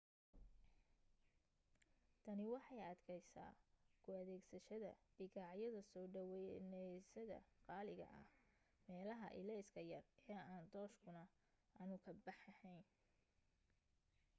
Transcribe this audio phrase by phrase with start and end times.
[2.23, 3.51] tani waxay adkaysaa
[4.01, 8.27] ku adeegsashada bikaacyada soo dhaweeyayaasha qaaliga ah
[8.89, 11.23] meelaha ilayska yar ee aan tooshkuna
[11.79, 12.85] aanu ka baxayn